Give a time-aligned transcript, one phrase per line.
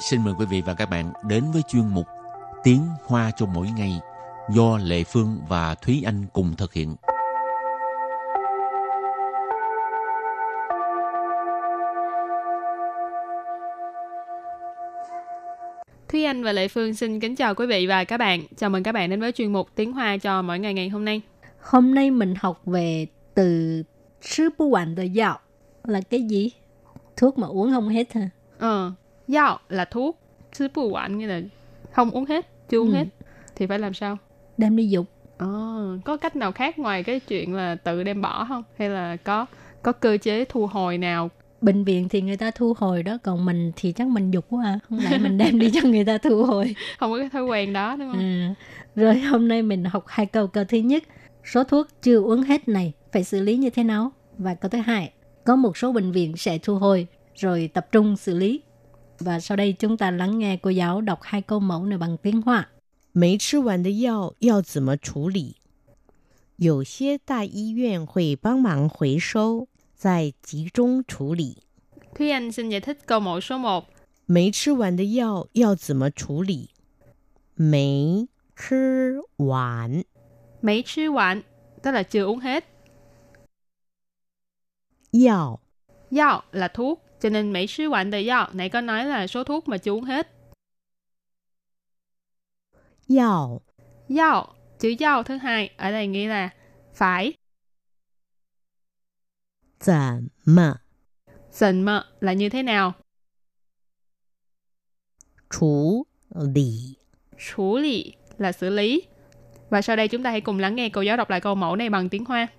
[0.00, 2.06] xin mời quý vị và các bạn đến với chuyên mục
[2.64, 4.00] Tiếng Hoa cho mỗi ngày
[4.50, 6.96] do Lệ Phương và Thúy Anh cùng thực hiện.
[16.08, 18.42] Thúy Anh và Lệ Phương xin kính chào quý vị và các bạn.
[18.56, 21.04] Chào mừng các bạn đến với chuyên mục Tiếng Hoa cho mỗi ngày ngày hôm
[21.04, 21.20] nay.
[21.60, 23.82] Hôm nay mình học về từ
[24.20, 25.38] sư bu quản de yào
[25.84, 26.50] là cái gì?
[27.16, 28.30] Thuốc mà uống không hết hả?
[28.58, 28.92] Ờ,
[29.34, 30.18] yào là thuốc,
[30.52, 31.40] sư bu quản nghĩa là
[31.92, 32.94] không uống hết, chưa uống Ừ.
[32.94, 33.04] hết.
[33.56, 34.18] Thì phải làm sao?
[34.58, 35.06] Đem đi dục.
[35.38, 35.46] Ờ,
[36.04, 38.62] có cách nào khác ngoài cái chuyện là tự đem bỏ không?
[38.78, 39.46] Hay là có
[39.82, 41.30] có cơ chế thu hồi nào?
[41.60, 44.64] Bệnh viện thì người ta thu hồi đó, còn mình thì chắc mình dục quá
[44.64, 44.78] à.
[44.88, 46.74] Không lẽ mình đem đi cho người ta thu hồi.
[46.98, 48.20] Không có cái thói quen đó đúng không?
[48.20, 48.54] À,
[48.96, 50.46] rồi hôm nay mình học hai câu.
[50.46, 51.02] Câu thứ nhất,
[51.44, 54.12] số thuốc chưa uống hết này phải xử lý như thế nào?
[54.38, 55.12] Và câu thứ hai,
[55.44, 58.60] có một số bệnh viện sẽ thu hồi rồi tập trung xử lý.
[59.19, 62.17] Và sau đây chúng ta lắng nghe cô giáo đọc hai câu mẫu này bằng
[62.17, 62.67] tiếng Hoa.
[63.13, 65.55] 没吃完的药要怎么处理？
[66.57, 71.57] 有些大医院会帮忙回收，再集中处理。
[72.13, 73.85] Thúy Anh xin giải thích câu mẫu số 1.
[74.25, 76.69] 没吃完的药要怎么处理？
[77.55, 80.03] 没吃完
[80.61, 81.41] Mấy chứ quản,
[81.81, 82.63] tức là chưa uống hết.
[85.11, 85.59] 药
[86.11, 89.43] Yao là thuốc, cho nên mấy sư quản đời yao nãy có nói là số
[89.43, 90.27] thuốc mà chưa uống hết.
[93.07, 93.61] 药
[94.09, 96.49] Yao, chữ yao thứ hai ở đây nghĩa là
[96.93, 97.33] phải.
[99.79, 99.93] 怎
[100.45, 100.79] 么
[101.51, 102.93] Dần mờ là như thế nào?
[105.49, 106.97] 处理？
[107.37, 109.03] 处lý là xử lý.
[109.69, 111.75] Và sau đây chúng ta hãy cùng lắng nghe cô giáo đọc lại câu mẫu
[111.75, 112.49] này bằng tiếng Hoa.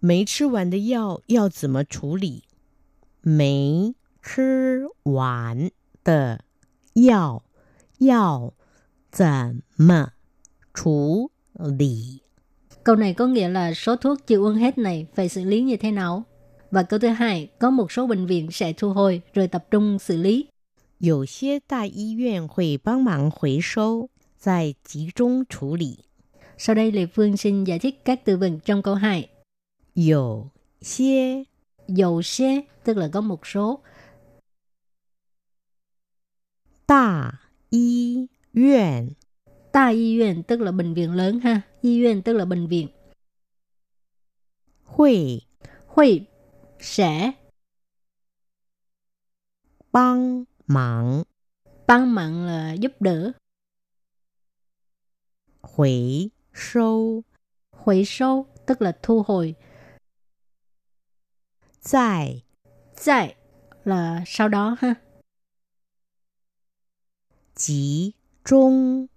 [0.00, 2.44] 没吃完的药要怎么处理？
[3.22, 5.70] 没 吃完
[6.04, 6.40] 的
[6.94, 7.42] 药
[7.98, 8.52] 要
[9.10, 10.12] 怎么
[10.74, 12.22] 处理？
[12.84, 15.76] Câu này có nghĩa là số thuốc chưa uống hết này phải xử lý như
[15.76, 16.24] thế nào?
[16.70, 19.98] Và câu thứ hai, có một số bệnh viện sẽ thu hồi rồi tập trung
[19.98, 20.48] xử lý.
[21.00, 26.04] 有些大医院会帮忙回收，再集中处理。
[26.56, 29.28] Sau đây Lê Phương xin giải thích các từ vựng trong câu 2.
[29.94, 30.50] 有
[30.80, 31.44] 些
[31.88, 33.80] Dầu xe tức là có một số.
[36.87, 37.31] Đà
[37.69, 39.13] y viện.
[39.73, 41.61] Đà y viện tức là bệnh viện lớn ha.
[41.81, 42.87] Y viện tức là bệnh viện.
[44.83, 45.41] Huy,
[45.87, 46.21] huy,
[46.79, 47.31] sẽ.
[49.91, 51.23] Băng mạng.
[51.87, 53.31] Băng mạng là giúp đỡ.
[55.61, 57.23] Hồi sâu.
[57.71, 59.55] Hồi sâu tức là thu hồi.
[61.91, 62.43] Tại.
[63.05, 63.35] Tại
[63.83, 64.95] là sau đó ha.
[67.62, 69.08] 集中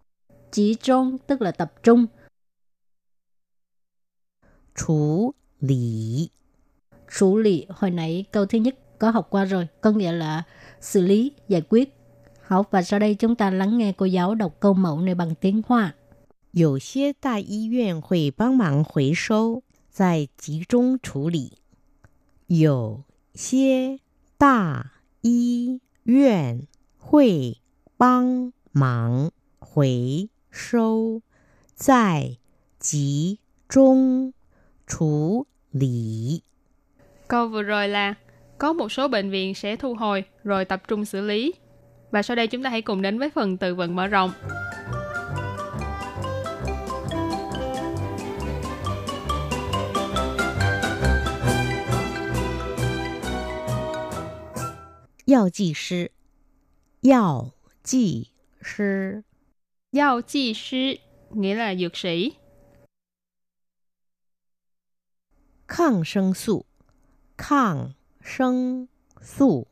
[0.51, 2.07] Chỉ trung tức là tập trung.
[4.75, 6.31] 处理。
[7.07, 10.43] Xử lý hồi nãy câu thứ nhất có học qua rồi, có nghĩa là
[10.81, 11.95] xử lý, giải quyết.
[12.41, 15.35] Học và sau đây chúng ta lắng nghe cô giáo đọc câu mẫu này bằng
[15.35, 15.95] tiếng Hoa.
[16.53, 21.57] 有些大医院会帮忙回收，再集中处理。
[22.47, 23.99] 有些
[24.37, 26.67] 大医院
[26.97, 27.61] 会
[27.97, 31.21] 帮忙回收，
[31.75, 32.37] 再
[32.79, 34.33] 集中
[34.87, 36.43] 处理。
[37.27, 38.15] Câu vừa rồi là
[38.57, 41.53] có một số bệnh viện sẽ thu hồi rồi tập trung xử lý.
[42.11, 44.31] Và sau đây chúng ta hãy cùng đến với phần từ vựng mở rộng.
[55.25, 56.11] 药剂师，
[57.01, 57.53] 药
[57.85, 59.23] 剂师，
[59.91, 60.77] Giao chi sư
[61.31, 62.37] nghĩa là dược sĩ.
[65.67, 66.65] 抗生素，
[67.37, 68.87] 抗生
[69.21, 69.67] 素。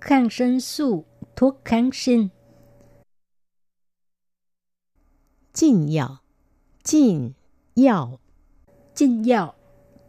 [0.00, 1.04] Kháng sinh素,
[1.36, 2.30] thuốc kháng sinh.
[5.52, 6.22] 禁药，
[6.82, 7.34] 禁
[7.74, 8.18] 药。
[8.94, 9.54] Chinh dạo,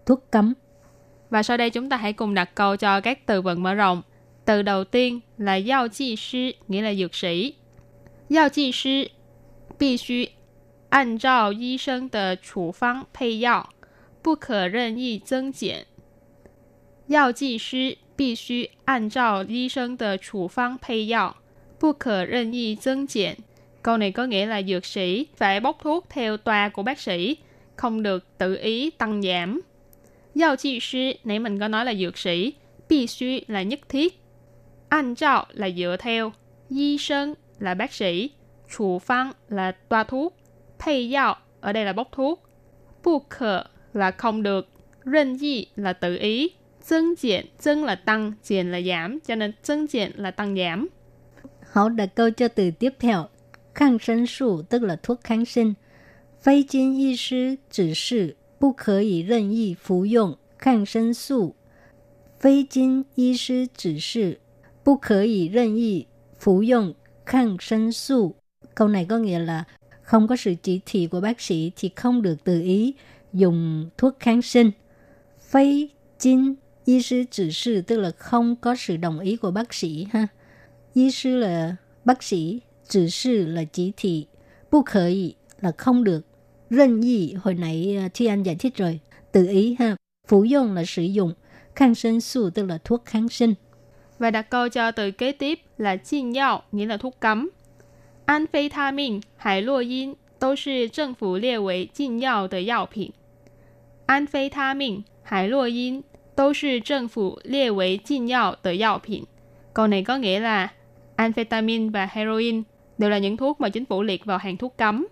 [0.06, 0.54] thuốc cấm.
[1.30, 4.02] Và sau đây chúng ta hãy cùng đặt câu cho các từ vựng mở rộng.
[4.46, 7.54] Từ đầu tiên là giao chi sư, nghĩa là dược sĩ.
[8.30, 9.10] Giao chi sư
[9.78, 10.30] 必须
[10.90, 13.70] 按照医生的处方配药，
[14.22, 15.86] 不可任意增减。
[17.08, 21.36] 药剂师必须按照医生的处方配药，
[21.80, 23.38] 不可任意增减。
[23.82, 27.38] Câu này có nghĩa là dược sĩ phải bốc thuốc theo toa của bác sĩ,
[27.76, 29.62] không được tự ý tăng giảm.
[30.36, 32.54] Giao chi sư, nãy mình có nói là dược sĩ,
[32.90, 34.20] bi suy là nhất thiết.
[34.94, 36.32] Anh trao là dựa theo,
[36.70, 38.32] y sinh là bác sĩ,
[38.78, 40.36] chủ phương là toa thuốc,
[40.80, 42.44] thay yao ở đây là bốc thuốc,
[43.04, 43.64] bu khờ
[43.94, 44.68] là không được,
[45.06, 46.54] 任意là tự ý,
[46.84, 50.88] 增减,增là tăng,减là giảm, cho nên增减là tăng giảm.
[51.72, 53.28] Họ đặt câu cho từ tiếp theo.
[53.76, 55.74] Kháng sinh素tức là thuốc kháng sinh.
[56.44, 61.56] Phế kinh y sư chỉ sự 不可以任意服用抗生素。
[62.40, 64.40] 非经医师指示，
[64.84, 66.08] 不可以任意
[66.40, 66.94] 服用
[67.26, 68.36] 抗生素.
[68.76, 69.64] Câu này có nghĩa là
[70.02, 72.94] không có sự chỉ thị của bác sĩ thì không được tự ý
[73.34, 74.72] dùng thuốc kháng sinh.
[75.52, 75.88] Phế
[76.20, 80.08] kinh y sư chỉ sư tức là không có sự đồng ý của bác sĩ
[80.12, 80.28] ha.
[80.94, 81.76] Y sư là
[82.06, 84.26] bác sĩ, chỉ sư là chỉ thị,
[84.72, 86.26] bu khởi là không được.
[86.70, 89.00] 任ý, hồi nãy à, Thi Anh giải thích rồi,
[89.32, 89.96] tự ý ha.
[90.28, 91.34] Phủ dụng là sử dụng,
[91.76, 93.54] kháng sinh素tức là thuốc kháng sinh.
[94.20, 97.50] Và đặt câu cho từ kế tiếp là禁药, nghĩa là thuốc cấm.
[98.26, 103.12] Amphetamine, hải lô yên, 都是政府列为禁药的药品。
[104.06, 106.04] 安非他命、海洛因
[106.34, 109.26] 都是政府列为禁药的药品。
[109.74, 110.72] Câu này có nghĩa là
[111.16, 112.64] amphetamine và heroin
[112.98, 115.08] đều là những thuốc mà chính phủ liệt vào hàng thuốc cấm.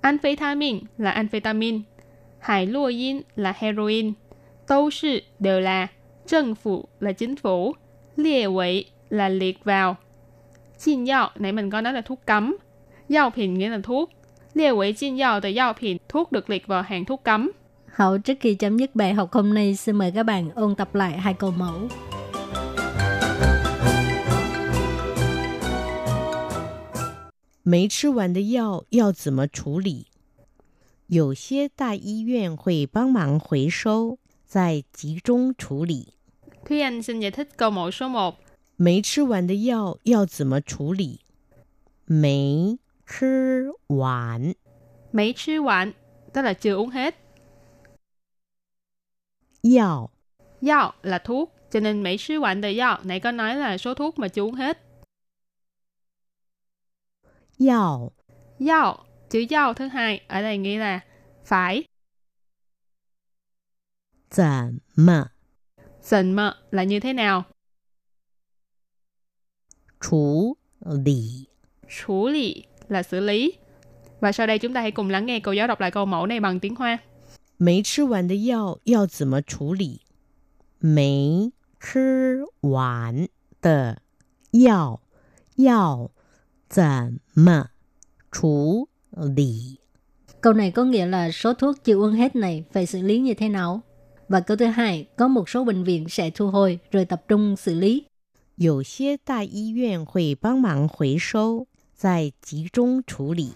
[0.00, 1.80] Amphetamine là amphetamine,
[2.38, 4.12] hải lua yin là heroin,
[4.66, 5.86] tâu sư đều là,
[6.26, 7.74] 政phủ là chính phủ,
[8.16, 9.96] liệt vị là liệt vào.
[10.78, 12.56] Chín yào, nãy mình có nói là thuốc cấm.
[13.08, 14.10] Yào品 nghĩa là thuốc.
[14.54, 17.50] Liệt vị chín yào từ yào品, thuốc được liệt vào hàng thuốc cấm.
[17.86, 20.94] Hậu trước khi chấm dứt bài học hôm nay, xin mời các bạn ôn tập
[20.94, 21.88] lại hai câu mẫu.
[27.68, 30.06] 没吃完的药要怎么处理？
[31.08, 36.14] 有些大医院会帮忙回收，再集中处理。
[36.64, 38.34] Thúy Anh xin giải thích câu mẫu số 1.
[38.78, 41.20] 没吃完的药要怎么处理？
[42.04, 44.54] 没吃完
[45.12, 45.92] Mấy chứ hoạn,
[46.32, 47.14] tức là chưa uống hết.
[49.62, 50.10] 药
[50.60, 53.94] Yao là thuốc, cho nên mấy chứ hoạn từ yao, nãy có nói là số
[53.94, 54.78] thuốc mà chưa uống hết.
[57.58, 58.12] 药
[58.58, 61.00] Yao, chữ yao thứ hai, ở đây nghĩa là
[61.44, 61.84] phải.
[66.02, 67.44] 怎么 Sình mờ là như thế nào?
[70.00, 71.48] 处理？
[71.88, 73.52] 处lý là xử lý.
[74.20, 76.26] Và sau đây chúng ta hãy cùng lắng nghe cô giáo đọc lại câu mẫu
[76.26, 76.98] này bằng tiếng Hoa.
[77.58, 80.00] 没吃完的药要怎么处理？
[80.78, 83.28] 没吃完
[83.62, 84.02] 的
[84.52, 85.00] 药
[85.56, 86.10] 要
[86.68, 87.70] 怎么
[88.30, 89.78] 处理？
[90.40, 93.34] Câu này có nghĩa là số thuốc chưa uống hết này phải xử lý như
[93.34, 93.80] thế nào?
[94.30, 97.56] Và câu thứ hai, có một số bệnh viện sẽ thu hồi rồi tập trung
[97.56, 98.04] xử lý.
[98.56, 103.52] 有些大医院会帮忙回收，再集中处理。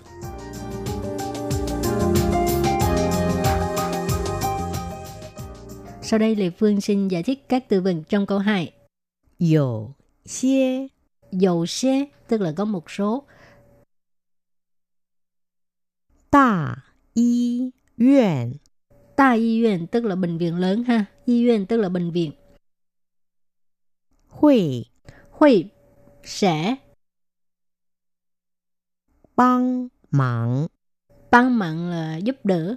[6.03, 8.73] Sau đây Lê Phương xin giải thích các từ vựng trong câu 2.
[9.39, 9.95] 有
[10.25, 10.89] 些
[11.33, 13.25] Dầu xe tức là có một số.
[16.31, 16.85] 大
[17.15, 18.61] 医院
[19.16, 21.06] Ta y viện tức là bệnh viện lớn ha.
[21.26, 22.32] Y viện tức là bệnh viện.
[24.28, 24.86] Hội.
[25.32, 25.72] Hội.
[26.24, 26.76] Sẽ.
[29.36, 30.68] Băng mạng.
[31.32, 32.76] Băng mạng là giúp đỡ.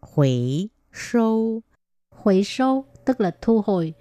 [0.00, 1.62] Hủy sâu.
[2.10, 3.94] Hủy sâu tức là thu hồi.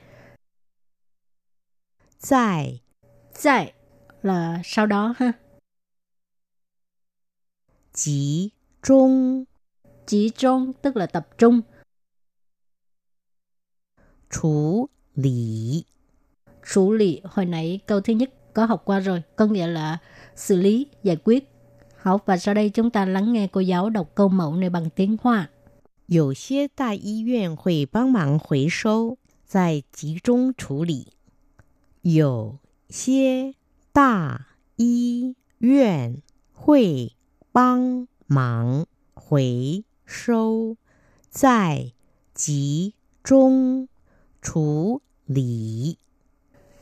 [2.30, 2.82] Tại.
[3.44, 3.74] Tại
[4.22, 5.32] là sau đó ha.
[7.94, 8.50] Chí
[8.84, 9.44] trung
[10.09, 11.63] 集中 Chỉ trung tức là tập trung.
[14.31, 15.87] 处理。
[16.63, 19.99] Xử lý hồi nãy câu thứ nhất có học qua rồi, có nghĩa là
[20.37, 21.51] xử lý, giải quyết.
[21.97, 24.91] Học và sau đây chúng ta lắng nghe cô giáo đọc câu mẫu này bằng
[24.91, 25.49] tiếng Hoa.
[26.07, 29.17] 有些大医院会帮忙回收，
[29.47, 31.15] 再集中处理。
[32.03, 32.59] 有
[32.91, 33.55] 些
[33.93, 37.17] 大医院会
[37.53, 40.77] 帮忙回 收，
[41.31, 41.93] 再
[42.35, 43.89] 集中
[44.43, 45.99] 处理。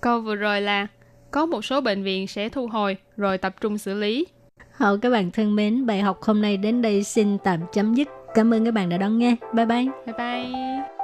[0.01, 0.87] Câu vừa rồi là
[1.31, 4.27] có một số bệnh viện sẽ thu hồi rồi tập trung xử lý.
[4.73, 8.09] Hậu các bạn thân mến, bài học hôm nay đến đây xin tạm chấm dứt.
[8.35, 9.37] Cảm ơn các bạn đã đón nghe.
[9.55, 9.87] Bye bye.
[10.07, 10.96] Bye bye.